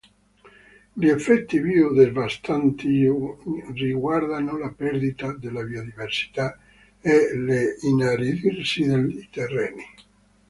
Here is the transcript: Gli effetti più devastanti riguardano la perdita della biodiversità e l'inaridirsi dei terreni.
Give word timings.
Gli 0.93 1.09
effetti 1.09 1.61
più 1.61 1.93
devastanti 1.93 3.07
riguardano 3.75 4.57
la 4.57 4.69
perdita 4.75 5.31
della 5.31 5.61
biodiversità 5.61 6.57
e 6.99 7.37
l'inaridirsi 7.37 8.83
dei 8.85 9.27
terreni. 9.31 9.83